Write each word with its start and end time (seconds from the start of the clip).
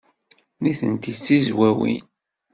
Nitenti 0.61 1.11
d 1.15 1.17
Tizwawin. 1.23 2.03